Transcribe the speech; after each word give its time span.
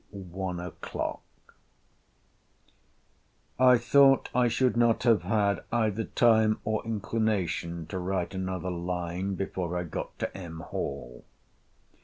ONE 0.09 0.59
O'CLOCK. 0.59 1.21
I 3.59 3.77
thought 3.77 4.29
I 4.33 4.47
should 4.47 4.75
not 4.75 5.03
have 5.03 5.21
had 5.21 5.63
either 5.71 6.05
time 6.05 6.59
or 6.63 6.83
inclination 6.83 7.85
to 7.85 7.99
write 7.99 8.33
another 8.33 8.71
line 8.71 9.35
before 9.35 9.77
I 9.77 9.83
got 9.83 10.17
to 10.17 10.35
M. 10.35 10.61
Hall. 10.61 11.23